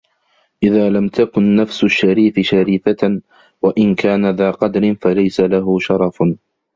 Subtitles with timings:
[0.63, 3.21] إذَا لَمْ تَكُنْ نَفْسُ الشَّرِيفِ شَرِيفَةً
[3.61, 6.23] وَإِنْ كَانَ ذَا قَدْرٍ فَلَيْسَ لَهُ شَرَفُ